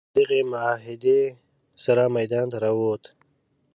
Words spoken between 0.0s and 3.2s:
د همدغې معاهدې سره میدان ته راووت.